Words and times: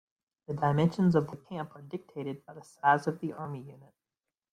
The 0.47 0.55
dimensions 0.55 1.13
of 1.13 1.29
the 1.29 1.37
camp 1.37 1.75
are 1.75 1.83
dictated 1.83 2.43
by 2.43 2.55
the 2.55 2.63
size 2.63 3.05
of 3.05 3.19
the 3.19 3.33
army 3.33 3.59
unit. 3.61 3.93